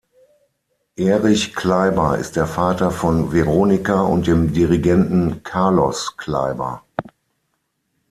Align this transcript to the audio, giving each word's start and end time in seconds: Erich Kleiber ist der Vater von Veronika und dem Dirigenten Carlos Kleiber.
Erich 0.95 1.53
Kleiber 1.53 2.17
ist 2.17 2.35
der 2.35 2.47
Vater 2.47 2.89
von 2.89 3.31
Veronika 3.31 4.01
und 4.01 4.25
dem 4.25 4.51
Dirigenten 4.51 5.43
Carlos 5.43 6.17
Kleiber. 6.17 6.81